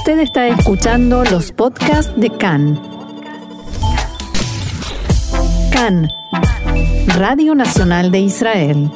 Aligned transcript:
Usted 0.00 0.20
está 0.20 0.48
escuchando 0.48 1.24
los 1.24 1.52
podcasts 1.52 2.10
de 2.18 2.30
CAN. 2.30 2.80
CAN, 5.70 6.08
Radio 7.18 7.54
Nacional 7.54 8.10
de 8.10 8.20
Israel. 8.20 8.90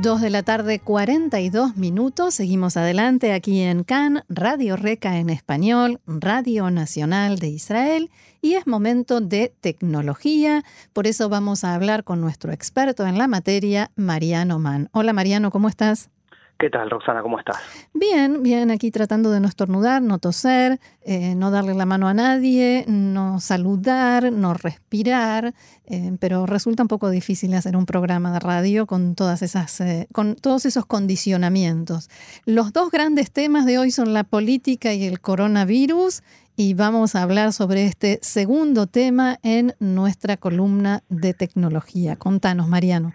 2 0.00 0.20
de 0.20 0.30
la 0.30 0.44
tarde, 0.44 0.78
42 0.78 1.76
minutos. 1.76 2.36
Seguimos 2.36 2.76
adelante 2.76 3.32
aquí 3.32 3.62
en 3.62 3.82
CAN, 3.82 4.22
Radio 4.28 4.76
Reca 4.76 5.18
en 5.18 5.28
español, 5.28 6.00
Radio 6.06 6.70
Nacional 6.70 7.40
de 7.40 7.48
Israel. 7.48 8.12
Y 8.42 8.54
es 8.54 8.68
momento 8.68 9.20
de 9.20 9.52
tecnología. 9.60 10.62
Por 10.92 11.08
eso 11.08 11.28
vamos 11.28 11.64
a 11.64 11.74
hablar 11.74 12.04
con 12.04 12.20
nuestro 12.20 12.52
experto 12.52 13.04
en 13.08 13.18
la 13.18 13.26
materia, 13.26 13.90
Mariano 13.96 14.60
Mann. 14.60 14.88
Hola 14.92 15.12
Mariano, 15.12 15.50
¿cómo 15.50 15.68
estás? 15.68 16.10
¿Qué 16.58 16.70
tal, 16.70 16.88
Roxana? 16.88 17.20
¿Cómo 17.20 17.38
estás? 17.38 17.56
Bien, 17.92 18.42
bien, 18.42 18.70
aquí 18.70 18.92
tratando 18.92 19.32
de 19.32 19.40
no 19.40 19.48
estornudar, 19.48 20.00
no 20.02 20.18
toser, 20.18 20.78
eh, 21.04 21.34
no 21.34 21.50
darle 21.50 21.74
la 21.74 21.84
mano 21.84 22.06
a 22.06 22.14
nadie, 22.14 22.84
no 22.86 23.40
saludar, 23.40 24.32
no 24.32 24.54
respirar, 24.54 25.52
eh, 25.86 26.16
pero 26.20 26.46
resulta 26.46 26.84
un 26.84 26.88
poco 26.88 27.10
difícil 27.10 27.54
hacer 27.54 27.76
un 27.76 27.86
programa 27.86 28.32
de 28.32 28.38
radio 28.38 28.86
con 28.86 29.16
todas 29.16 29.42
esas, 29.42 29.80
eh, 29.80 30.06
con 30.12 30.36
todos 30.36 30.64
esos 30.64 30.86
condicionamientos. 30.86 32.08
Los 32.46 32.72
dos 32.72 32.92
grandes 32.92 33.32
temas 33.32 33.66
de 33.66 33.78
hoy 33.78 33.90
son 33.90 34.14
la 34.14 34.22
política 34.22 34.94
y 34.94 35.04
el 35.04 35.20
coronavirus, 35.20 36.22
y 36.56 36.74
vamos 36.74 37.16
a 37.16 37.22
hablar 37.22 37.52
sobre 37.52 37.84
este 37.84 38.20
segundo 38.22 38.86
tema 38.86 39.40
en 39.42 39.74
nuestra 39.80 40.36
columna 40.36 41.02
de 41.08 41.34
tecnología. 41.34 42.14
Contanos, 42.14 42.68
Mariano. 42.68 43.12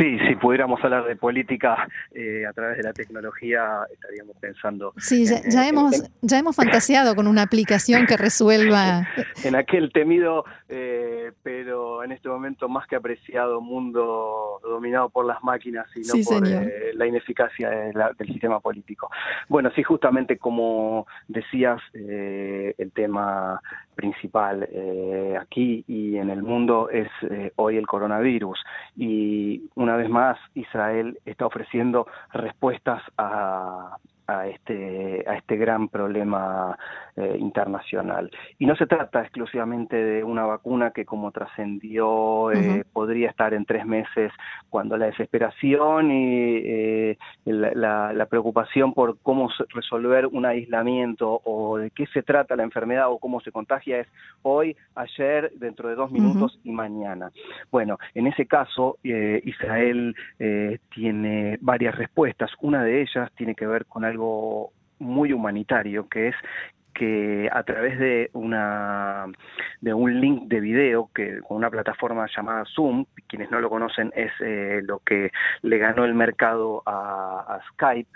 Sí, 0.00 0.18
si 0.26 0.34
pudiéramos 0.36 0.82
hablar 0.82 1.04
de 1.04 1.14
política 1.14 1.86
eh, 2.14 2.46
a 2.46 2.54
través 2.54 2.78
de 2.78 2.84
la 2.84 2.94
tecnología, 2.94 3.80
estaríamos 3.92 4.34
pensando. 4.38 4.94
Sí, 4.96 5.26
ya, 5.26 5.68
hemos, 5.68 6.02
ya 6.22 6.38
hemos 6.38 6.56
fantaseado 6.56 7.14
con 7.14 7.26
una 7.26 7.42
aplicación 7.42 8.06
que 8.06 8.16
resuelva. 8.16 9.06
En 9.44 9.54
aquel 9.54 9.90
temido, 9.92 10.44
eh, 10.68 11.32
pero 11.42 12.04
en 12.04 12.12
este 12.12 12.28
momento 12.28 12.68
más 12.68 12.86
que 12.86 12.96
apreciado 12.96 13.60
mundo 13.60 14.60
dominado 14.62 15.08
por 15.08 15.24
las 15.24 15.42
máquinas 15.42 15.86
y 15.96 16.00
no 16.00 16.14
por 16.24 16.46
eh, 16.46 16.92
la 16.94 17.06
ineficacia 17.06 17.70
del 17.70 18.26
sistema 18.28 18.60
político. 18.60 19.10
Bueno, 19.48 19.70
sí, 19.74 19.82
justamente 19.82 20.36
como 20.36 21.06
decías, 21.28 21.80
el 21.94 22.92
tema 22.94 23.60
principal 23.94 24.68
aquí 25.40 25.84
y 25.86 26.16
en 26.16 26.30
el 26.30 26.42
mundo 26.42 26.88
es 26.90 27.08
hoy 27.56 27.76
el 27.76 27.86
coronavirus. 27.86 28.58
Y 28.96 29.62
una 29.74 29.96
vez 29.96 30.08
más 30.08 30.38
Israel 30.54 31.18
está 31.24 31.46
ofreciendo 31.46 32.06
respuestas 32.32 33.02
a, 33.18 33.96
a 34.38 34.46
este, 34.46 35.24
a 35.26 35.36
este 35.36 35.56
gran 35.56 35.88
problema 35.88 36.76
eh, 37.16 37.36
internacional. 37.38 38.30
Y 38.58 38.66
no 38.66 38.76
se 38.76 38.86
trata 38.86 39.20
exclusivamente 39.20 39.96
de 39.96 40.22
una 40.22 40.46
vacuna 40.46 40.92
que 40.92 41.04
como 41.04 41.32
trascendió 41.32 42.52
eh, 42.52 42.84
podría 42.92 43.28
estar 43.28 43.52
en 43.52 43.64
tres 43.64 43.84
meses 43.84 44.32
cuando 44.68 44.96
la 44.96 45.06
desesperación 45.06 46.12
y 46.12 46.62
eh, 46.64 47.18
la, 47.44 48.12
la, 48.12 48.26
preocupación 48.26 48.94
por 48.94 49.18
cómo 49.22 49.50
resolver 49.70 50.26
un 50.26 50.46
aislamiento 50.46 51.40
o 51.44 51.78
de 51.78 51.90
qué 51.90 52.06
se 52.06 52.22
trata 52.22 52.54
la 52.54 52.62
enfermedad 52.62 53.10
o 53.10 53.18
cómo 53.18 53.40
se 53.40 53.50
contagia 53.50 53.98
es 53.98 54.08
hoy, 54.42 54.76
ayer, 54.94 55.50
dentro 55.56 55.88
de 55.88 55.96
dos 55.96 56.12
minutos 56.12 56.60
y 56.62 56.70
mañana. 56.70 57.32
Bueno, 57.72 57.98
en 58.14 58.28
ese 58.28 58.46
caso 58.46 58.98
Israel 59.02 60.14
tiene 60.94 61.58
varias 61.60 61.96
respuestas. 61.96 62.52
Una 62.60 62.84
de 62.84 63.02
ellas 63.02 63.30
tiene 63.36 63.56
que 63.56 63.66
ver 63.66 63.86
con 63.86 64.04
algo 64.04 64.19
muy 64.98 65.32
humanitario, 65.32 66.08
que 66.08 66.28
es 66.28 66.34
que 66.94 67.48
a 67.52 67.62
través 67.62 67.98
de 67.98 68.30
una 68.34 69.26
de 69.80 69.94
un 69.94 70.20
link 70.20 70.48
de 70.48 70.60
video 70.60 71.08
que 71.14 71.40
con 71.40 71.56
una 71.56 71.70
plataforma 71.70 72.26
llamada 72.34 72.64
Zoom, 72.74 73.06
quienes 73.26 73.50
no 73.50 73.60
lo 73.60 73.70
conocen 73.70 74.12
es 74.14 74.30
eh, 74.40 74.82
lo 74.84 74.98
que 74.98 75.30
le 75.62 75.78
ganó 75.78 76.04
el 76.04 76.14
mercado 76.14 76.82
a, 76.84 77.58
Skype. 77.72 78.10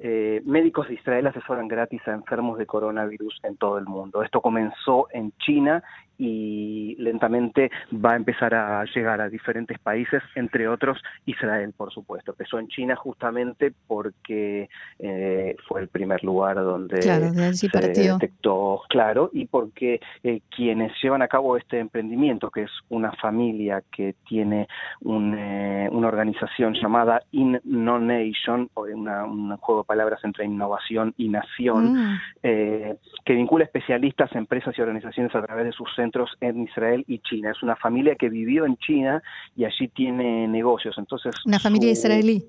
Eh, 0.00 0.40
médicos 0.44 0.86
de 0.86 0.94
Israel 0.94 1.26
asesoran 1.26 1.66
gratis 1.66 2.00
a 2.06 2.12
enfermos 2.12 2.56
de 2.58 2.66
coronavirus 2.66 3.40
en 3.42 3.56
todo 3.56 3.78
el 3.78 3.86
mundo. 3.86 4.22
Esto 4.22 4.40
comenzó 4.40 5.08
en 5.12 5.32
China 5.38 5.82
y 6.18 6.96
lentamente 6.98 7.70
va 7.94 8.12
a 8.12 8.16
empezar 8.16 8.52
a 8.52 8.84
llegar 8.84 9.20
a 9.20 9.28
diferentes 9.28 9.78
países, 9.78 10.20
entre 10.34 10.68
otros 10.68 11.00
Israel, 11.24 11.72
por 11.76 11.92
supuesto. 11.92 12.32
Empezó 12.32 12.58
en 12.58 12.66
China 12.68 12.96
justamente 12.96 13.72
porque 13.86 14.68
eh, 14.98 15.56
fue 15.68 15.80
el 15.80 15.88
primer 15.88 16.24
lugar 16.24 16.56
donde 16.56 17.00
se 17.02 17.68
detectó, 17.68 18.82
claro, 18.88 19.30
y 19.32 19.46
porque 19.46 20.00
eh, 20.24 20.40
quienes 20.54 20.92
llevan 21.00 21.22
a 21.22 21.28
cabo 21.28 21.56
este 21.56 21.78
emprendimiento, 21.78 22.50
que 22.50 22.62
es 22.62 22.70
una 22.88 23.12
familia 23.12 23.82
que 23.92 24.16
tiene 24.26 24.62
eh, 24.62 25.88
una 25.92 26.08
organización 26.08 26.74
llamada 26.74 27.22
Innonation, 27.30 28.68
una, 28.74 29.24
un 29.24 29.56
juego 29.58 29.82
de 29.82 29.86
palabras 29.86 30.20
entre 30.24 30.46
innovación 30.46 31.14
y 31.16 31.28
nación, 31.28 31.92
mm. 31.92 32.20
que 32.42 33.34
vincula 33.34 33.64
especialistas, 33.64 34.34
empresas 34.34 34.76
y 34.76 34.80
organizaciones 34.80 35.32
a 35.34 35.42
través 35.42 35.66
de 35.66 35.72
sus 35.72 35.88
centros 35.94 36.07
en 36.40 36.62
Israel 36.62 37.04
y 37.06 37.18
China. 37.20 37.50
Es 37.50 37.62
una 37.62 37.76
familia 37.76 38.14
que 38.14 38.28
vivió 38.28 38.66
en 38.66 38.76
China 38.76 39.22
y 39.56 39.64
allí 39.64 39.88
tiene 39.88 40.48
negocios. 40.48 40.96
Entonces, 40.98 41.34
una 41.44 41.58
familia 41.58 41.90
israelí. 41.90 42.44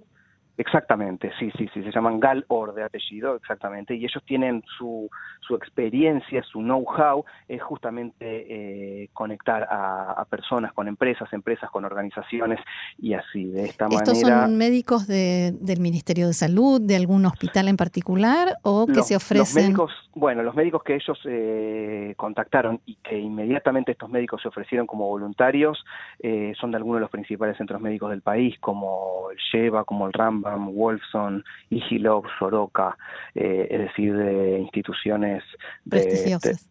Exactamente, 0.59 1.31
sí, 1.39 1.49
sí, 1.57 1.69
sí, 1.73 1.81
se 1.83 1.89
llaman 1.89 2.19
Gal 2.19 2.43
Or 2.49 2.73
de 2.73 2.83
apellido, 2.83 3.33
exactamente, 3.37 3.95
y 3.95 4.03
ellos 4.03 4.21
tienen 4.25 4.61
su, 4.77 5.09
su 5.39 5.55
experiencia, 5.55 6.43
su 6.43 6.59
know-how, 6.59 7.23
es 7.47 7.63
justamente 7.63 8.15
eh, 8.19 9.09
conectar 9.13 9.65
a, 9.71 10.25
personas 10.29 10.73
con 10.73 10.89
empresas, 10.89 11.31
empresas 11.31 11.69
con 11.71 11.85
organizaciones 11.85 12.59
y 12.97 13.13
así, 13.13 13.45
de 13.45 13.67
esta 13.67 13.85
manera. 13.85 14.03
¿Estos 14.03 14.19
son 14.19 14.57
médicos 14.57 15.07
de, 15.07 15.53
del 15.61 15.79
Ministerio 15.79 16.27
de 16.27 16.33
Salud, 16.33 16.81
de 16.81 16.97
algún 16.97 17.25
hospital 17.25 17.69
en 17.69 17.77
particular 17.77 18.57
o 18.63 18.85
que 18.85 19.01
se 19.01 19.15
ofrecen? 19.15 19.39
Los 19.39 19.55
médicos, 19.55 20.09
bueno, 20.13 20.43
los 20.43 20.55
médicos 20.55 20.83
que 20.83 20.95
ellos 20.95 21.17
eh, 21.23 22.13
contactaron 22.17 22.81
y 22.85 22.95
que 22.95 23.17
inmediatamente 23.17 23.93
estos 23.93 24.09
médicos 24.09 24.41
se 24.41 24.49
ofrecieron 24.49 24.87
como 24.87 25.07
voluntarios 25.07 25.85
eh, 26.19 26.51
son 26.59 26.71
de 26.71 26.77
algunos 26.77 26.97
de 26.97 27.01
los 27.03 27.11
principales 27.11 27.55
centros 27.55 27.79
médicos 27.79 28.09
del 28.09 28.21
país, 28.21 28.59
como 28.59 29.29
el 29.31 29.37
Sheva, 29.37 29.85
como 29.85 30.05
el 30.05 30.11
Ramba, 30.11 30.48
Wolfson, 30.57 31.43
Igilov, 31.69 32.25
Soroka, 32.37 32.97
eh, 33.35 33.67
es 33.69 33.79
decir, 33.79 34.15
de 34.15 34.59
instituciones 34.59 35.43
prestigiosas. 35.87 36.69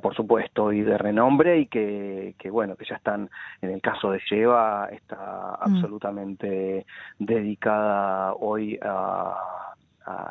por 0.00 0.14
supuesto, 0.14 0.72
y 0.72 0.82
de 0.82 0.96
renombre 0.96 1.58
y 1.58 1.66
que, 1.66 2.34
bueno, 2.50 2.76
que 2.76 2.84
ya 2.84 2.96
están, 2.96 3.28
en 3.60 3.70
el 3.70 3.80
caso 3.80 4.10
de 4.10 4.20
Lleva, 4.30 4.88
está 4.90 5.58
mm. 5.60 5.74
absolutamente 5.74 6.86
dedicada 7.18 8.34
hoy 8.34 8.78
a, 8.82 9.36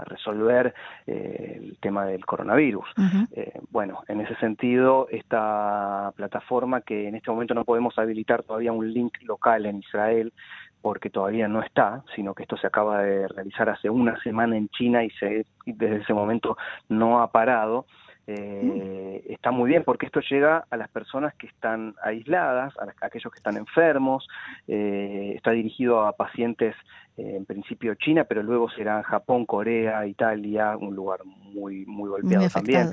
resolver 0.03 0.73
eh, 1.07 1.59
el 1.63 1.77
tema 1.79 2.05
del 2.05 2.25
coronavirus. 2.25 2.85
Eh, 3.31 3.53
bueno, 3.69 4.03
en 4.09 4.19
ese 4.19 4.35
sentido, 4.35 5.07
esta 5.09 6.11
plataforma 6.17 6.81
que 6.81 7.07
en 7.07 7.15
este 7.15 7.31
momento 7.31 7.53
no 7.53 7.63
podemos 7.63 7.97
habilitar 7.97 8.43
todavía 8.43 8.73
un 8.73 8.91
link 8.91 9.13
local 9.21 9.65
en 9.65 9.77
Israel, 9.77 10.33
porque 10.81 11.09
todavía 11.09 11.47
no 11.47 11.62
está, 11.62 12.03
sino 12.16 12.34
que 12.34 12.44
esto 12.44 12.58
se 12.58 12.68
acaba 12.68 13.03
de 13.03 13.28
realizar 13.28 13.69
hace 13.69 13.90
una 13.90 14.22
semana 14.22 14.58
en 14.58 14.69
China 14.69 15.03
y, 15.03 15.09
se, 15.12 15.46
desde 15.66 15.97
ese 15.97 16.14
momento 16.14 16.58
no 16.90 17.22
ha 17.22 17.31
parado. 17.31 17.86
Eh. 18.28 19.24
Está 19.30 19.52
muy 19.52 19.69
bien 19.69 19.84
porque 19.84 20.06
esto 20.06 20.22
llega 20.22 20.66
a 20.69 20.78
las 20.78 20.90
personas 20.90 21.34
que 21.36 21.47
están 21.47 21.96
aisladas, 22.03 22.74
a, 22.78 23.06
aquellos 23.06 23.31
que 23.31 23.38
están 23.38 23.58
enfermos, 23.58 24.28
eh, 24.68 25.34
está 25.36 25.52
dirigido 25.52 26.06
a 26.06 26.14
pacientes 26.14 26.75
eh, 27.18 27.36
en 27.36 27.46
principio 27.46 27.96
China, 27.96 28.24
pero 28.25 28.44
luego 28.44 28.69
será 28.69 29.03
Japón, 29.03 29.46
Corea, 29.46 30.06
Italia, 30.06 30.77
un 30.77 30.95
lugar 30.95 31.19
muy 31.25 31.86
muy 31.86 32.10
golpeado 32.10 32.48
también, 32.50 32.92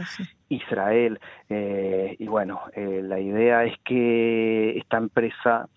Israel, 0.48 1.20
y 1.50 2.26
bueno, 2.26 2.62
la 2.74 3.20
idea 3.20 3.64
es 3.64 3.78
que 3.84 4.78
esta 4.78 4.96
empresa 4.96 5.68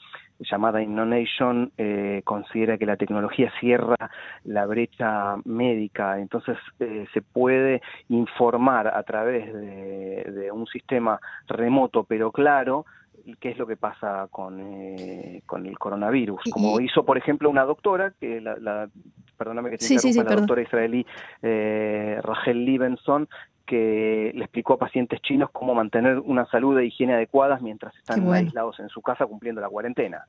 llamada 0.50 0.82
Innonation 0.82 1.72
eh, 1.78 2.22
considera 2.24 2.78
que 2.78 2.86
la 2.86 2.98
tecnología 2.98 3.52
cierra 3.60 3.96
la 4.44 4.66
brecha 4.66 5.36
médica, 5.46 6.20
entonces 6.20 6.58
eh, 6.80 7.06
se 7.14 7.22
puede 7.22 7.82
informar 8.10 8.88
a 8.88 9.04
través 9.04 9.54
de, 9.54 10.50
un 10.52 10.68
sistema 10.68 11.20
remoto 11.48 12.04
pero 12.04 12.32
claro 12.32 12.86
qué 13.40 13.52
es 13.52 13.58
lo 13.58 13.68
que 13.68 13.78
pasa 13.78 14.28
con, 14.32 14.60
eh, 14.60 15.44
con 15.46 15.66
el 15.66 15.78
coronavirus, 15.78 16.42
como 16.52 16.80
hizo 16.80 17.06
por 17.06 17.18
ejemplo 17.18 17.50
una 17.50 17.64
doctora, 17.64 18.14
que 18.20 18.42
la, 18.42 18.90
perdóname 19.38 19.70
que 19.70 19.78
te 19.78 20.24
la 20.24 20.36
doctora 20.36 20.62
israelí 20.62 21.06
Rachel 21.42 22.66
Libenson, 22.66 23.30
que 23.66 24.32
le 24.34 24.44
explicó 24.44 24.74
a 24.74 24.78
pacientes 24.78 25.22
chinos 25.22 25.50
cómo 25.52 25.74
mantener 25.74 26.20
una 26.20 26.46
salud 26.48 26.78
e 26.80 26.86
higiene 26.86 27.14
adecuadas 27.14 27.62
mientras 27.62 27.96
están 27.96 28.32
aislados 28.32 28.80
en 28.80 28.90
su 28.90 29.02
casa 29.02 29.26
cumpliendo 29.26 29.62
la 29.62 29.70
cuarentena. 29.70 30.26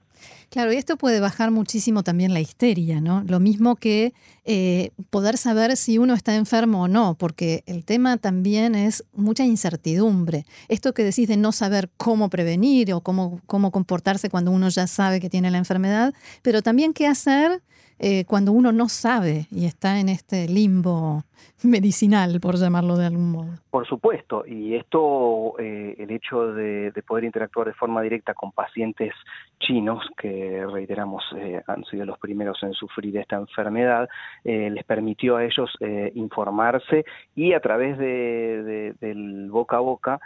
Claro, 0.51 0.73
y 0.73 0.77
esto 0.77 0.97
puede 0.97 1.21
bajar 1.21 1.51
muchísimo 1.51 2.03
también 2.03 2.35
la 2.35 2.41
histeria, 2.41 3.01
¿no? 3.01 3.23
Lo 3.27 3.41
mismo 3.41 3.77
que 3.77 4.13
eh, 4.45 4.91
poder 5.11 5.37
saber 5.37 5.77
si 5.77 5.99
uno 5.99 6.15
está 6.15 6.35
enfermo 6.35 6.83
o 6.83 6.89
no, 6.89 7.15
porque 7.19 7.63
el 7.67 7.85
tema 7.85 8.17
también 8.17 8.75
es 8.75 9.05
mucha 9.15 9.45
incertidumbre. 9.45 10.45
Esto 10.69 10.95
que 10.95 11.05
decís 11.05 11.29
de 11.29 11.37
no 11.37 11.53
saber 11.53 11.91
cómo 11.97 12.29
prevenir 12.29 12.93
o 12.93 13.01
cómo, 13.01 13.41
cómo 13.47 13.71
comportarse 13.71 14.31
cuando 14.31 14.51
uno 14.51 14.69
ya 14.69 14.87
sabe 14.87 15.21
que 15.21 15.31
tiene 15.31 15.51
la 15.51 15.59
enfermedad, 15.59 16.15
pero 16.43 16.63
también 16.63 16.93
qué 16.93 17.07
hacer 17.07 17.63
eh, 17.99 18.25
cuando 18.25 18.53
uno 18.53 18.73
no 18.73 18.89
sabe 18.89 19.47
y 19.51 19.67
está 19.67 20.01
en 20.01 20.09
este 20.09 20.49
limbo 20.49 21.23
medicinal, 21.63 22.41
por 22.41 22.57
llamarlo 22.57 22.97
de 22.97 23.07
algún 23.07 23.31
modo. 23.31 23.51
Por 23.71 23.87
supuesto, 23.87 24.45
y 24.47 24.75
esto, 24.75 25.55
eh, 25.59 25.95
el 25.99 26.11
hecho 26.11 26.53
de, 26.53 26.93
poder 27.07 27.25
interactuar 27.25 27.69
de 27.69 27.75
forma 27.75 28.03
directa 28.03 28.35
con 28.35 28.53
pacientes 28.53 29.13
chinos, 29.61 30.05
que 30.17 30.67
reiteramos 30.67 31.23
eh, 31.37 31.63
han 31.67 31.85
sido 31.85 32.05
los 32.05 32.19
primeros 32.19 32.61
en 32.63 32.73
sufrir 32.73 33.17
esta 33.17 33.37
enfermedad, 33.37 34.09
les 34.45 34.85
permitió 34.85 35.37
a 35.37 35.45
ellos 35.45 35.71
informarse 36.15 37.05
y 37.37 37.53
a 37.53 37.61
través 37.61 37.97
de, 37.99 38.95
del 39.01 39.51
boca 39.51 39.77
a 39.77 39.81
boca, 39.81 40.21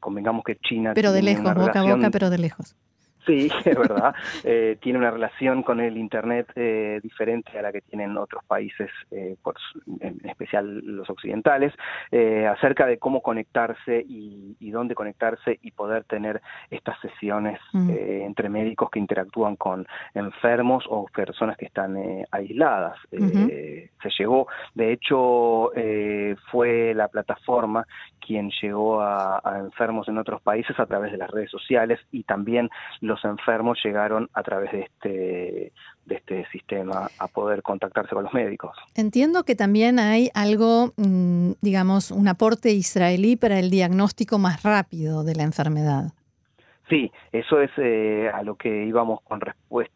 convengamos 0.00 0.44
que 0.44 0.56
China... 0.56 0.92
Pero 0.94 1.12
de 1.12 1.22
lejos, 1.22 1.54
boca 1.54 1.80
a 1.80 1.94
boca, 1.94 2.10
pero 2.10 2.30
de 2.30 2.38
lejos. 2.38 2.76
Sí, 3.26 3.48
es 3.64 3.78
verdad. 3.78 4.14
Eh, 4.44 4.76
tiene 4.80 4.98
una 4.98 5.10
relación 5.10 5.62
con 5.62 5.80
el 5.80 5.96
Internet 5.96 6.50
eh, 6.56 7.00
diferente 7.02 7.58
a 7.58 7.62
la 7.62 7.72
que 7.72 7.80
tienen 7.82 8.16
otros 8.16 8.44
países, 8.44 8.90
eh, 9.10 9.36
por, 9.42 9.56
en 10.00 10.20
especial 10.28 10.78
los 10.84 11.08
occidentales, 11.08 11.72
acerca 12.50 12.86
de 12.86 12.98
cómo 12.98 13.22
conectarse 13.22 14.04
y, 14.06 14.70
dónde 14.72 14.94
conectarse 14.94 15.58
y 15.60 15.70
poder 15.72 16.04
tener 16.04 16.40
estas 16.70 16.98
sesiones 17.00 17.60
mm. 17.72 17.90
entre 17.90 18.48
médicos 18.48 18.88
que 18.90 18.98
interactúan 18.98 19.56
con 19.56 19.86
enfermos 20.14 20.84
o 20.88 21.04
personas 21.14 21.58
que 21.58 21.66
están 21.66 21.96
aisladas. 22.30 22.98
se 23.10 24.10
llegó, 24.18 24.46
de 24.74 24.92
hecho, 24.92 25.72
fue 26.50 26.94
la 26.94 27.08
plataforma 27.08 27.86
quien 28.18 28.50
llegó 28.62 29.02
a, 29.02 29.40
a 29.44 29.58
enfermos 29.58 30.08
en 30.08 30.16
otros 30.16 30.40
países 30.40 30.78
a 30.78 30.86
través 30.86 31.12
de 31.12 31.18
las 31.18 31.30
redes 31.30 31.50
sociales 31.50 32.00
y 32.12 32.22
también 32.22 32.70
los 33.00 33.11
enfermos 33.24 33.78
llegaron 33.84 34.28
a 34.34 34.42
través 34.42 34.72
de 34.72 34.80
este, 34.80 35.72
de 36.06 36.14
este 36.14 36.46
sistema 36.50 37.10
a 37.18 37.28
poder 37.28 37.62
contactarse 37.62 38.14
con 38.14 38.24
los 38.24 38.34
médicos. 38.34 38.76
Entiendo 38.94 39.44
que 39.44 39.54
también 39.54 39.98
hay 39.98 40.30
algo, 40.34 40.92
mm, 40.96 41.52
digamos, 41.60 42.10
un 42.10 42.28
aporte 42.28 42.70
israelí 42.70 43.36
para 43.36 43.58
el 43.58 43.70
diagnóstico 43.70 44.38
más 44.38 44.62
rápido 44.62 45.24
de 45.24 45.34
la 45.34 45.42
enfermedad. 45.42 46.12
Sí, 46.92 47.10
eso 47.32 47.58
es 47.62 47.70
eh, 47.78 48.30
a 48.34 48.42
lo 48.42 48.56
que 48.56 48.84
íbamos 48.84 49.22
con 49.22 49.40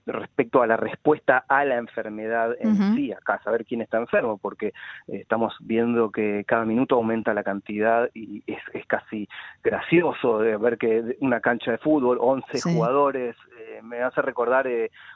respecto 0.06 0.62
a 0.62 0.66
la 0.66 0.78
respuesta 0.78 1.44
a 1.46 1.62
la 1.66 1.76
enfermedad 1.76 2.56
en 2.58 2.94
sí, 2.94 3.12
acá, 3.12 3.38
saber 3.44 3.66
quién 3.66 3.82
está 3.82 3.98
enfermo, 3.98 4.38
porque 4.38 4.68
eh, 4.68 5.18
estamos 5.20 5.54
viendo 5.60 6.10
que 6.10 6.44
cada 6.46 6.64
minuto 6.64 6.94
aumenta 6.94 7.34
la 7.34 7.44
cantidad 7.44 8.08
y 8.14 8.42
es, 8.46 8.86
casi 8.86 9.28
gracioso 9.62 10.38
de 10.38 10.56
ver 10.56 10.78
que 10.78 11.18
una 11.20 11.40
cancha 11.40 11.72
de 11.72 11.78
fútbol, 11.78 12.16
11 12.18 12.62
jugadores, 12.62 13.36
eh, 13.58 13.65
me 13.82 14.02
hace 14.02 14.22
recordar 14.22 14.66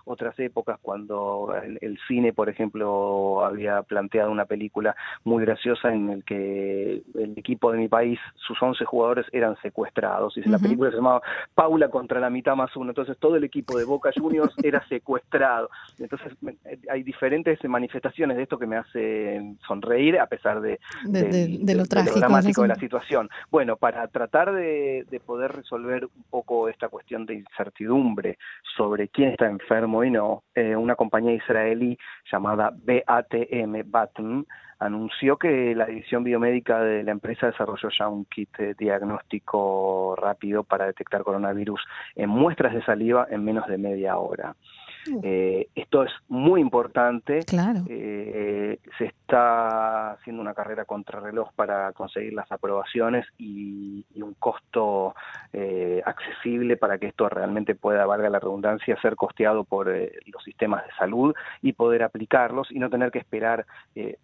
otras 0.04 0.38
épocas 0.38 0.78
cuando 0.80 1.54
el, 1.80 1.98
cine, 2.06 2.32
por 2.32 2.48
ejemplo, 2.48 3.44
había 3.44 3.82
planteado 3.82 4.30
una 4.30 4.44
película 4.44 4.94
muy 5.24 5.44
graciosa 5.44 5.92
en 5.92 6.10
el 6.10 6.24
que 6.24 7.02
el 7.14 7.34
equipo 7.36 7.72
de 7.72 7.78
mi 7.78 7.88
país, 7.88 8.18
sus 8.34 8.60
11 8.60 8.84
jugadores 8.84 9.26
eran 9.32 9.56
secuestrados, 9.62 10.36
y 10.36 10.42
la 10.42 10.58
película 10.58 10.90
se 10.90 10.96
llamaba 10.96 11.22
Paula 11.54 11.88
contra 11.88 12.20
la 12.20 12.30
mitad 12.30 12.56
más 12.56 12.74
uno. 12.76 12.90
Entonces 12.90 13.16
todo 13.18 13.36
el 13.36 13.44
equipo 13.44 13.78
de 13.78 13.84
Boca 13.84 14.10
Juniors 14.14 14.54
era 14.62 14.86
secuestrado. 14.88 15.70
Entonces 15.98 16.32
hay 16.88 17.02
diferentes 17.02 17.62
manifestaciones 17.64 18.36
de 18.36 18.42
esto 18.44 18.58
que 18.58 18.66
me 18.66 18.76
hacen 18.76 19.58
sonreír 19.66 20.18
a 20.18 20.26
pesar 20.26 20.60
de, 20.60 20.78
lo, 21.04 21.84
dramático 21.84 22.62
de 22.62 22.68
la 22.68 22.76
situación. 22.76 23.28
Bueno, 23.50 23.76
para 23.76 24.06
tratar 24.08 24.52
de, 24.52 25.06
poder 25.26 25.52
resolver 25.52 26.04
un 26.04 26.24
poco 26.30 26.68
esta 26.68 26.88
cuestión 26.88 27.26
de 27.26 27.34
incertidumbre 27.34 28.38
sobre 28.76 29.08
quién 29.08 29.30
está 29.30 29.46
enfermo 29.46 30.04
y 30.04 30.10
no, 30.10 30.44
eh, 30.54 30.76
una 30.76 30.94
compañía 30.94 31.34
israelí 31.34 31.98
llamada 32.30 32.72
BATM, 32.72 33.82
BATM, 33.90 34.44
anunció 34.78 35.36
que 35.36 35.74
la 35.74 35.86
división 35.86 36.24
biomédica 36.24 36.80
de 36.80 37.02
la 37.02 37.10
empresa 37.10 37.46
desarrolló 37.46 37.90
ya 37.90 38.08
un 38.08 38.24
kit 38.24 38.50
diagnóstico 38.78 40.16
rápido 40.16 40.64
para 40.64 40.86
detectar 40.86 41.22
coronavirus 41.22 41.84
en 42.14 42.30
muestras 42.30 42.72
de 42.72 42.82
saliva 42.82 43.26
en 43.30 43.44
menos 43.44 43.66
de 43.66 43.76
media 43.76 44.16
hora. 44.16 44.54
Eh, 45.22 45.68
esto 45.74 46.02
es 46.04 46.12
muy 46.28 46.60
importante. 46.60 47.40
Claro. 47.44 47.80
Eh, 47.88 48.78
se 48.98 49.06
está 49.06 50.12
haciendo 50.12 50.42
una 50.42 50.54
carrera 50.54 50.84
contrarreloj 50.84 51.52
para 51.54 51.92
conseguir 51.92 52.32
las 52.34 52.50
aprobaciones 52.52 53.26
y, 53.38 54.04
un 54.20 54.34
costo 54.34 55.14
eh, 55.54 56.02
accesible 56.04 56.76
para 56.76 56.98
que 56.98 57.06
esto 57.06 57.26
realmente 57.30 57.74
pueda, 57.74 58.04
valga 58.04 58.28
la 58.28 58.38
redundancia, 58.38 59.00
ser 59.00 59.16
costeado 59.16 59.64
por 59.64 59.86
los 59.88 60.44
sistemas 60.44 60.84
de 60.84 60.92
salud 60.92 61.34
y 61.62 61.72
poder 61.72 62.02
aplicarlos 62.02 62.70
y 62.70 62.78
no 62.78 62.90
tener 62.90 63.10
que 63.10 63.18
esperar 63.18 63.64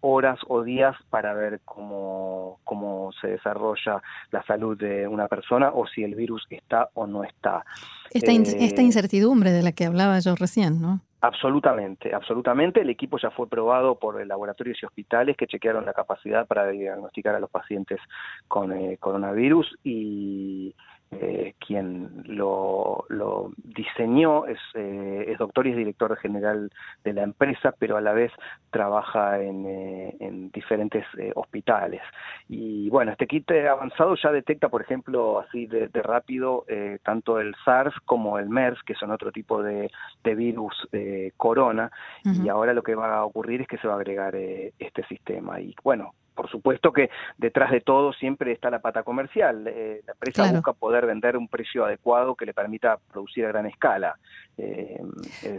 horas 0.01 0.39
o 0.47 0.61
días 0.61 0.95
para 1.09 1.33
ver 1.33 1.61
cómo, 1.65 2.59
cómo 2.63 3.11
se 3.19 3.29
desarrolla 3.29 4.03
la 4.29 4.43
salud 4.43 4.77
de 4.77 5.07
una 5.07 5.27
persona 5.27 5.71
o 5.73 5.87
si 5.87 6.03
el 6.03 6.13
virus 6.13 6.45
está 6.51 6.89
o 6.93 7.07
no 7.07 7.23
está. 7.23 7.63
Esta, 8.11 8.31
esta 8.31 8.81
incertidumbre 8.81 9.51
de 9.51 9.63
la 9.63 9.71
que 9.71 9.85
hablaba 9.85 10.19
yo 10.19 10.35
recién. 10.35 10.79
Absolutamente, 11.21 12.13
absolutamente. 12.13 12.81
El 12.81 12.89
equipo 12.89 13.17
ya 13.17 13.31
fue 13.31 13.49
probado 13.49 13.95
por 13.95 14.23
laboratorios 14.25 14.77
y 14.81 14.85
hospitales 14.85 15.35
que 15.35 15.47
chequearon 15.47 15.85
la 15.85 15.93
capacidad 15.93 16.45
para 16.45 16.67
diagnosticar 16.67 17.33
a 17.33 17.39
los 17.39 17.49
pacientes 17.49 17.99
con 18.47 18.71
eh, 18.71 18.97
coronavirus 18.99 19.77
y 19.83 20.75
eh, 21.11 21.53
quien 21.65 22.23
lo, 22.25 23.05
lo 23.09 23.51
diseñó 23.57 24.45
es, 24.45 24.59
eh, 24.73 25.25
es, 25.29 25.37
doctor 25.37 25.65
y 25.65 25.71
es 25.71 25.77
director 25.77 26.15
general 26.17 26.69
de 27.03 27.13
la 27.13 27.23
empresa, 27.23 27.73
pero 27.77 27.97
a 27.97 28.01
la 28.01 28.13
vez 28.13 28.31
trabaja 28.71 29.41
en, 29.41 29.65
eh, 29.65 30.15
en 30.19 30.51
diferentes 30.51 31.05
eh, 31.17 31.31
hospitales. 31.35 32.01
Y 32.49 32.89
bueno, 32.89 33.11
este 33.11 33.27
kit 33.27 33.49
avanzado 33.51 34.15
ya 34.15 34.31
detecta, 34.31 34.69
por 34.69 34.81
ejemplo, 34.81 35.39
así 35.39 35.65
de, 35.65 35.89
rápido, 35.93 36.65
tanto 37.03 37.39
el 37.39 37.55
SARS 37.65 37.93
como 38.05 38.37
el 38.39 38.49
MERS, 38.49 38.81
que 38.83 38.95
son 38.95 39.11
otro 39.11 39.31
tipo 39.31 39.63
de, 39.63 39.89
de 40.23 40.35
virus 40.35 40.87
corona, 41.35 41.91
y 42.23 42.47
ahora 42.47 42.73
lo 42.73 42.83
que 42.83 42.95
va 42.95 43.17
a 43.17 43.25
ocurrir 43.25 43.61
es 43.61 43.67
que 43.67 43.77
se 43.77 43.87
va 43.87 43.95
a 43.95 43.97
agregar 43.97 44.35
este 44.35 45.03
sistema. 45.07 45.59
Y 45.59 45.75
bueno, 45.83 46.13
por 46.37 46.49
supuesto 46.49 46.93
que 46.93 47.09
detrás 47.37 47.71
de 47.71 47.81
todo 47.81 48.13
siempre 48.13 48.51
está 48.53 48.69
la 48.69 48.79
pata 48.79 49.03
comercial. 49.03 49.67
Eh, 49.67 50.01
la 50.05 50.13
empresa 50.13 50.51
busca 50.51 50.71
poder 50.71 51.07
vender 51.07 51.35
un 51.35 51.47
precio 51.47 51.83
adecuado 51.83 52.35
que 52.35 52.45
le 52.45 52.53
permita 52.53 52.97
producir 53.11 53.45
a 53.45 53.49
gran 53.49 53.65
escala. 53.65 54.15
Eh, 54.59 54.99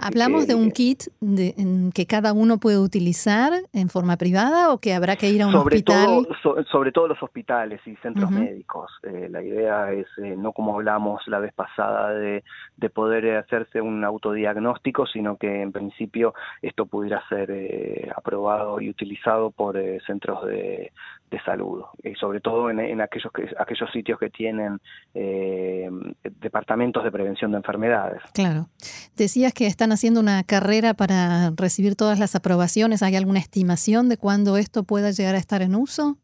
¿Hablamos 0.00 0.48
de 0.48 0.56
un 0.56 0.72
kit 0.72 1.04
que 1.94 2.06
cada 2.06 2.32
uno 2.32 2.58
puede 2.58 2.78
utilizar 2.78 3.52
en 3.72 3.88
forma 3.88 4.16
privada 4.16 4.72
o 4.72 4.78
que 4.78 4.92
habrá 4.92 5.16
que 5.16 5.28
ir 5.28 5.42
a 5.42 5.46
un 5.46 5.54
hospital? 5.54 6.26
sobre 6.70 6.92
todo 6.92 7.08
los 7.08 7.22
hospitales 7.22 7.80
y 7.86 7.94
centros 7.96 8.30
médicos. 8.30 8.90
Eh, 9.02 9.28
la 9.30 9.42
idea 9.42 9.92
es, 9.92 10.06
no 10.36 10.52
como 10.52 10.74
hablamos 10.74 11.22
la 11.26 11.38
vez 11.38 11.52
pasada, 11.52 12.10
de, 12.10 12.42
de, 12.76 12.90
poder 12.90 13.36
hacerse 13.36 13.80
un 13.80 14.04
autodiagnóstico, 14.04 15.06
sino 15.06 15.36
que 15.36 15.62
en 15.62 15.72
principio 15.72 16.34
esto 16.62 16.86
pudiera 16.86 17.22
ser 17.28 18.12
aprobado 18.16 18.80
y 18.80 18.90
utilizado 18.90 19.50
por 19.50 19.76
centros 20.06 20.46
de 20.46 20.67
de, 21.30 21.40
salud, 21.44 21.84
y 22.02 22.14
sobre 22.14 22.40
todo 22.40 22.70
en, 22.70 23.00
aquellos, 23.00 23.32
que, 23.32 23.48
aquellos 23.58 23.90
sitios 23.92 24.18
que 24.18 24.30
tienen 24.30 24.78
eh, 25.14 25.88
departamentos 26.40 27.04
de 27.04 27.12
prevención 27.12 27.50
de 27.50 27.58
enfermedades. 27.58 28.22
Claro. 28.32 28.66
Decías 29.16 29.52
que 29.52 29.66
están 29.66 29.92
haciendo 29.92 30.20
una 30.20 30.42
carrera 30.44 30.94
para 30.94 31.50
recibir 31.56 31.96
todas 31.96 32.18
las 32.18 32.34
aprobaciones. 32.34 33.02
¿Hay 33.02 33.16
alguna 33.16 33.38
estimación 33.38 34.08
de 34.08 34.16
cuándo 34.16 34.56
esto 34.56 34.84
pueda 34.84 35.10
llegar 35.10 35.34
a 35.34 35.38
estar 35.38 35.62
en 35.62 35.74
uso? 35.74 36.16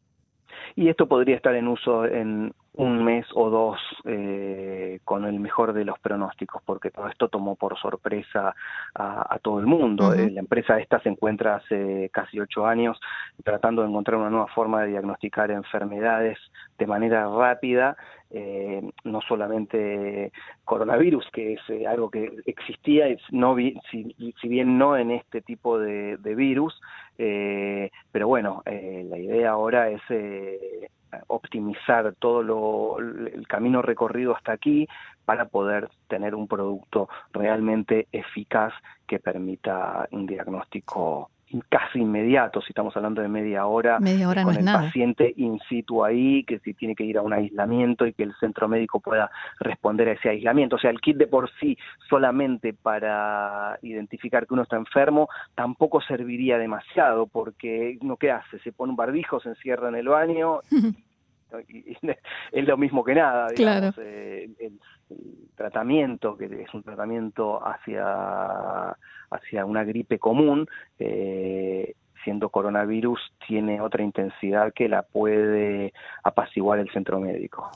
Y 0.75 0.89
esto 0.89 1.07
podría 1.07 1.35
estar 1.35 1.55
en 1.55 1.67
uso 1.67 2.05
en 2.05 2.53
un 2.77 3.03
mes 3.03 3.25
o 3.33 3.49
dos 3.49 3.79
eh, 4.05 4.99
con 5.03 5.25
el 5.25 5.39
mejor 5.39 5.73
de 5.73 5.85
los 5.85 5.99
pronósticos, 5.99 6.61
porque 6.63 6.91
todo 6.91 7.07
esto 7.07 7.29
tomó 7.29 7.55
por 7.55 7.77
sorpresa 7.77 8.55
a, 8.93 9.39
todo 9.41 9.59
el 9.59 9.65
mundo. 9.65 10.13
Eh, 10.13 10.31
la 10.31 10.39
empresa 10.39 10.79
esta 10.79 10.99
se 11.01 11.09
encuentra 11.09 11.55
hace 11.55 12.09
casi 12.11 12.39
ocho 12.39 12.65
años 12.65 12.99
tratando 13.43 13.81
de 13.81 13.89
encontrar 13.89 14.17
una 14.17 14.29
nueva 14.29 14.47
forma 14.47 14.81
de 14.81 14.89
diagnosticar 14.89 15.51
enfermedades 15.51 16.37
de 16.77 16.87
manera 16.87 17.27
rápida 17.27 17.95
eh, 18.31 18.81
no 19.03 19.21
solamente 19.21 20.31
coronavirus, 20.65 21.25
que 21.31 21.53
es 21.53 21.61
eh, 21.69 21.87
algo 21.87 22.09
que 22.09 22.31
existía, 22.45 23.05
no 23.31 23.55
si, 23.55 24.15
si, 24.41 24.47
bien 24.47 24.77
no 24.77 24.97
en 24.97 25.11
este 25.11 25.41
tipo 25.41 25.79
de, 25.79 26.17
virus, 26.35 26.77
pero 27.15 28.27
bueno, 28.27 28.61
la 28.65 29.17
idea 29.17 29.51
ahora 29.51 29.89
es 29.89 30.01
optimizar 31.27 32.15
todo 32.19 32.99
el 32.99 33.47
camino 33.47 33.81
recorrido 33.81 34.35
hasta 34.35 34.51
aquí 34.51 34.87
para 35.25 35.45
poder 35.45 35.89
tener 36.07 36.35
un 36.35 36.47
producto 36.47 37.09
realmente 37.33 38.07
eficaz 38.11 38.73
que 39.07 39.19
permita 39.19 40.07
un 40.11 40.25
diagnóstico 40.25 41.29
casi 41.69 41.99
inmediato, 41.99 42.61
si 42.61 42.69
estamos 42.69 42.95
hablando 42.97 43.21
de 43.21 43.27
media 43.27 43.65
hora, 43.65 43.99
media 43.99 44.27
hora 44.27 44.43
con 44.43 44.55
el 44.55 44.65
paciente 44.65 45.33
in 45.37 45.59
situ 45.69 46.03
ahí, 46.03 46.43
que 46.43 46.59
si 46.59 46.73
tiene 46.73 46.95
que 46.95 47.03
ir 47.03 47.17
a 47.17 47.21
un 47.21 47.33
aislamiento 47.33 48.05
y 48.05 48.13
que 48.13 48.23
el 48.23 48.33
centro 48.39 48.67
médico 48.67 48.99
pueda 48.99 49.29
responder 49.59 50.09
a 50.09 50.13
ese 50.13 50.29
aislamiento. 50.29 50.75
O 50.75 50.79
sea, 50.79 50.89
el 50.89 50.99
kit 50.99 51.17
de 51.17 51.27
por 51.27 51.49
sí 51.59 51.77
solamente 52.09 52.73
para 52.73 53.77
identificar 53.81 54.47
que 54.47 54.53
uno 54.53 54.63
está 54.63 54.75
enfermo 54.75 55.29
tampoco 55.53 56.01
serviría 56.01 56.57
demasiado 56.57 57.27
porque 57.27 57.97
uno 58.01 58.17
qué 58.17 58.31
hace, 58.31 58.59
se 58.59 58.71
pone 58.71 58.91
un 58.91 58.97
barbijo, 58.97 59.39
se 59.39 59.49
encierra 59.49 59.89
en 59.89 59.95
el 59.95 60.07
baño 60.07 60.61
y, 60.71 60.95
es 62.51 62.67
lo 62.67 62.77
mismo 62.77 63.03
que 63.03 63.15
nada, 63.15 63.47
digamos, 63.55 63.95
eh, 63.99 64.49
el, 64.59 64.79
tratamiento, 65.55 66.35
que 66.35 66.45
es 66.45 66.73
un 66.73 66.83
tratamiento 66.83 67.65
hacia, 67.65 68.95
hacia 69.29 69.65
una 69.65 69.83
gripe 69.83 70.19
común, 70.19 70.67
eh, 70.99 71.93
siendo 72.23 72.49
coronavirus, 72.49 73.19
tiene 73.47 73.79
otra 73.79 74.03
intensidad 74.03 74.73
que 74.73 74.89
la 74.89 75.03
puede 75.03 75.93
apaciguar 76.23 76.79
el 76.79 76.89
centro 76.91 77.19
médico. 77.19 77.69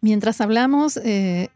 Mientras 0.00 0.40
hablamos, 0.40 0.96
eh, 0.98 1.48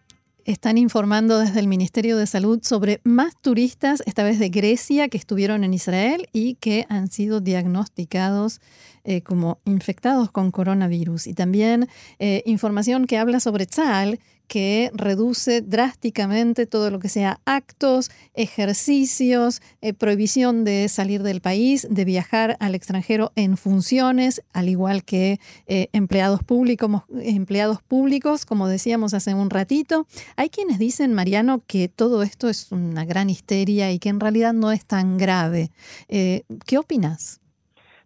están 0.45 0.79
informando 0.79 1.39
desde 1.39 1.61
el 1.61 1.69
Ministerio 1.69 2.17
de 2.17 2.27
Salud 2.27 2.61
sobre 2.63 3.01
más 3.05 3.35
turistas, 3.41 4.03
esta 4.07 4.23
vez 4.23 4.39
de 4.39 4.49
Grecia, 4.49 5.09
que 5.09 5.19
estuvieron 5.19 5.65
en 5.65 5.75
Israel 5.75 6.29
y 6.33 6.55
que 6.55 6.87
han 6.89 7.11
sido 7.11 7.41
diagnosticados 7.41 8.61
eh, 9.05 9.23
como 9.23 9.59
infectados 9.65 10.31
con 10.31 10.51
coronavirus. 10.51 11.27
Y 11.27 11.35
también 11.35 11.89
eh, 12.19 12.43
información 12.47 13.07
que 13.07 13.19
habla 13.19 13.41
sobre 13.41 13.67
Tzal, 13.67 14.21
que 14.53 14.91
reduce 14.93 15.63
drásticamente 15.63 16.67
todo 16.67 16.91
lo 16.91 16.99
que 16.99 17.09
sea 17.09 17.41
actos, 17.47 18.11
ejercicios, 18.35 19.63
eh, 19.81 19.95
prohibición 19.95 20.65
de 20.65 20.91
salir 20.91 21.23
del 21.23 21.41
país, 21.41 21.87
de 21.89 22.05
viajar 22.05 22.59
al 22.61 22.75
extranjero 22.75 23.33
en 23.35 23.57
funciones, 23.57 24.43
al 24.53 24.69
igual 24.69 25.05
que 25.05 25.41
empleados, 25.67 26.45
públicos, 26.45 26.91
empleados 27.23 27.81
públicos, 27.81 28.45
como 28.45 28.69
decíamos 28.69 29.15
hace 29.15 29.33
un 29.33 29.49
ratito. 29.49 30.07
Hay 30.37 30.51
quienes 30.51 30.79
dicen, 30.79 31.15
Mariano, 31.15 31.63
que 31.67 31.89
todo 31.89 32.23
esto 32.23 32.51
es 32.51 32.71
una 32.73 33.07
gran 33.07 33.31
histeria 33.31 33.91
y 33.91 33.99
que 33.99 34.11
en 34.11 34.21
realidad 34.21 34.53
no 34.53 34.71
es 34.71 34.85
tan 34.85 35.17
grave. 35.17 35.71
¿Qué 36.09 36.79
opinas? 36.79 37.42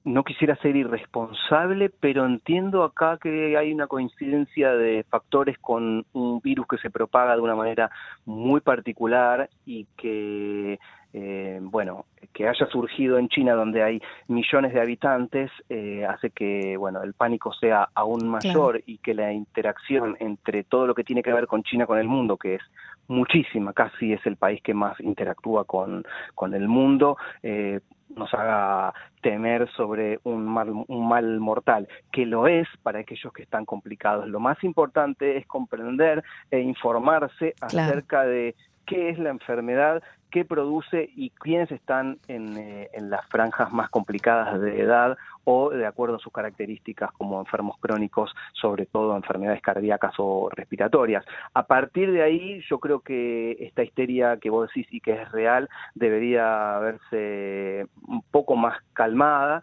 No 0.06 0.22
quisiera 0.22 0.54
ser 0.56 0.76
irresponsable, 0.76 1.90
pero 1.90 2.24
entiendo 2.24 2.84
acá 2.84 3.18
que 3.20 3.56
hay 3.56 3.72
una 3.72 3.88
coincidencia 3.88 4.70
de 4.70 5.04
factores 5.10 5.58
con 5.58 6.06
un 6.12 6.40
virus 6.40 6.68
que 6.68 6.78
se 6.78 6.90
propaga 6.90 7.34
de 7.34 7.42
una 7.42 7.56
manera 7.56 7.90
muy 8.24 8.60
particular 8.60 9.50
y 9.64 9.84
que, 9.96 10.78
eh, 11.12 11.58
bueno, 11.60 12.04
que 12.32 12.46
haya 12.46 12.66
surgido 12.66 13.18
en 13.18 13.28
China 13.28 13.54
donde 13.54 13.82
hay 13.82 14.00
millones 14.28 14.72
de 14.72 14.80
habitantes 14.80 15.50
eh, 15.68 16.06
hace 16.08 16.30
que, 16.30 16.76
bueno, 16.76 17.02
el 17.02 17.14
pánico 17.14 17.52
sea 17.54 17.88
aún 17.92 18.28
mayor 18.28 18.84
y 18.86 18.98
que 18.98 19.12
la 19.12 19.32
interacción 19.32 20.16
entre 20.20 20.62
todo 20.62 20.86
lo 20.86 20.94
que 20.94 21.02
tiene 21.02 21.24
que 21.24 21.32
ver 21.32 21.48
con 21.48 21.64
China 21.64 21.84
con 21.84 21.98
el 21.98 22.06
mundo, 22.06 22.36
que 22.36 22.54
es 22.54 22.62
muchísima, 23.08 23.72
casi 23.72 24.12
es 24.12 24.24
el 24.26 24.36
país 24.36 24.62
que 24.62 24.74
más 24.74 24.98
interactúa 25.00 25.64
con, 25.64 26.04
con 26.34 26.54
el 26.54 26.68
mundo, 26.68 27.16
eh, 27.42 27.80
nos 28.14 28.32
haga 28.34 28.94
temer 29.20 29.68
sobre 29.72 30.20
un 30.24 30.44
mal, 30.46 30.70
un 30.70 31.08
mal 31.08 31.40
mortal, 31.40 31.88
que 32.12 32.24
lo 32.24 32.46
es 32.46 32.68
para 32.82 33.00
aquellos 33.00 33.32
que 33.32 33.42
están 33.42 33.64
complicados. 33.64 34.28
Lo 34.28 34.40
más 34.40 34.62
importante 34.62 35.36
es 35.36 35.46
comprender 35.46 36.22
e 36.50 36.60
informarse 36.60 37.54
acerca 37.60 38.24
de 38.24 38.54
qué 38.86 39.10
es 39.10 39.18
la 39.18 39.30
enfermedad, 39.30 40.02
qué 40.30 40.44
produce 40.44 41.10
y 41.16 41.30
quiénes 41.30 41.70
están 41.70 42.18
en, 42.28 42.56
eh, 42.56 42.90
en, 42.92 43.10
las 43.10 43.26
franjas 43.26 43.72
más 43.72 43.90
complicadas 43.90 44.60
de 44.60 44.80
edad 44.80 45.16
o 45.44 45.70
de 45.70 45.86
acuerdo 45.86 46.16
a 46.16 46.18
sus 46.18 46.32
características 46.32 47.12
como 47.12 47.38
enfermos 47.40 47.76
crónicos, 47.80 48.34
sobre 48.52 48.86
todo 48.86 49.16
enfermedades 49.16 49.62
cardíacas 49.62 50.14
o 50.18 50.48
respiratorias. 50.50 51.24
A 51.54 51.66
partir 51.66 52.10
de 52.12 52.22
ahí, 52.22 52.60
yo 52.68 52.78
creo 52.80 53.00
que 53.00 53.56
esta 53.60 53.82
histeria 53.82 54.38
que 54.38 54.50
vos 54.50 54.68
decís 54.68 54.86
y 54.90 55.00
que 55.00 55.12
es 55.12 55.30
real 55.32 55.68
debería 55.94 56.78
verse 56.78 57.86
un 58.06 58.22
poco 58.30 58.56
más 58.56 58.76
calmada 58.92 59.62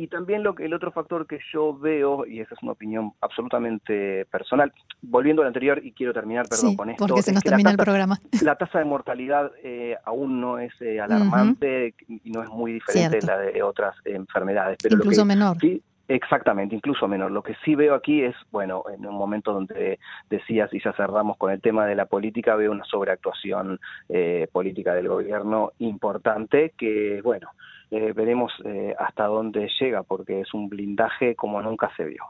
y 0.00 0.06
también 0.06 0.42
lo 0.42 0.54
que 0.54 0.64
el 0.64 0.72
otro 0.72 0.92
factor 0.92 1.26
que 1.26 1.38
yo 1.52 1.76
veo, 1.76 2.24
y 2.24 2.40
esa 2.40 2.54
es 2.54 2.62
una 2.62 2.72
opinión 2.72 3.12
absolutamente 3.20 4.24
personal, 4.30 4.72
volviendo 5.02 5.42
al 5.42 5.48
anterior, 5.48 5.78
y 5.84 5.92
quiero 5.92 6.14
terminar, 6.14 6.48
perdón, 6.48 6.74
con 6.74 6.88
esto. 6.88 7.06
Porque 7.06 7.20
se 7.20 7.34
nos 7.34 7.42
termina 7.42 7.70
el 7.70 7.76
programa. 7.76 8.18
La 8.42 8.56
tasa 8.56 8.78
de 8.78 8.86
mortalidad 8.86 9.52
eh, 9.62 9.98
aún 10.06 10.40
no 10.40 10.58
es 10.58 10.72
eh, 10.80 11.00
alarmante 11.00 11.94
y 12.08 12.30
no 12.30 12.42
es 12.42 12.48
muy 12.48 12.72
diferente 12.72 13.18
de 13.18 13.26
la 13.26 13.36
de 13.36 13.62
otras 13.62 13.94
enfermedades. 14.06 14.78
Pero 14.82 14.96
incluso 14.96 15.26
menor. 15.26 15.58
Sí, 15.60 15.82
Exactamente, 16.10 16.74
incluso 16.74 17.06
menor. 17.06 17.30
Lo 17.30 17.40
que 17.40 17.54
sí 17.64 17.76
veo 17.76 17.94
aquí 17.94 18.22
es, 18.24 18.34
bueno, 18.50 18.82
en 18.92 19.06
un 19.06 19.14
momento 19.14 19.52
donde 19.52 20.00
decías, 20.28 20.68
y 20.74 20.80
ya 20.82 20.92
cerramos 20.94 21.36
con 21.36 21.52
el 21.52 21.60
tema 21.60 21.86
de 21.86 21.94
la 21.94 22.06
política, 22.06 22.56
veo 22.56 22.72
una 22.72 22.82
sobreactuación 22.84 23.78
eh, 24.08 24.48
política 24.50 24.92
del 24.92 25.06
gobierno 25.06 25.70
importante 25.78 26.72
que, 26.76 27.20
bueno, 27.22 27.50
eh, 27.90 28.12
veremos 28.12 28.52
eh, 28.64 28.94
hasta 28.98 29.26
dónde 29.26 29.68
llega, 29.80 30.02
porque 30.02 30.40
es 30.40 30.54
un 30.54 30.68
blindaje 30.68 31.34
como 31.34 31.60
nunca 31.62 31.90
se 31.96 32.04
vio. 32.04 32.24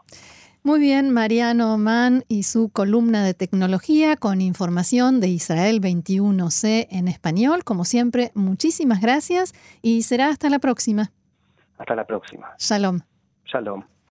Muy 0.62 0.78
bien, 0.78 1.10
Mariano 1.10 1.78
Mann 1.78 2.24
y 2.28 2.42
su 2.42 2.70
columna 2.70 3.24
de 3.24 3.32
tecnología 3.32 4.16
con 4.16 4.42
información 4.42 5.20
de 5.20 5.28
Israel 5.28 5.80
21C 5.80 6.86
en 6.90 7.08
español. 7.08 7.64
Como 7.64 7.84
siempre, 7.84 8.30
muchísimas 8.34 9.00
gracias 9.00 9.54
y 9.80 10.02
será 10.02 10.28
hasta 10.28 10.50
la 10.50 10.58
próxima. 10.58 11.12
Hasta 11.78 11.94
la 11.94 12.04
próxima. 12.04 12.54
Shalom. 12.58 13.00
Shalom. 13.46 13.84